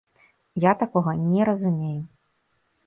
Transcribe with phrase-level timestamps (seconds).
[0.63, 1.99] Я такога не разумею.